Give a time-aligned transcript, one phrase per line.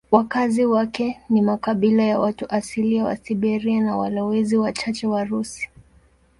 [0.11, 5.69] Wakazi wake ni makabila ya watu asilia wa Siberia na walowezi wachache Warusi.